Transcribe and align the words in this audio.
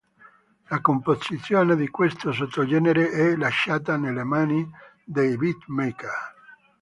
La 0.71 0.79
composizione 0.81 1.75
di 1.75 1.87
questo 1.89 2.31
sottogenere 2.31 3.11
è 3.11 3.35
lasciata 3.35 3.97
nelle 3.97 4.23
mani 4.23 4.67
dei 5.05 5.37
beatmaker. 5.37 6.09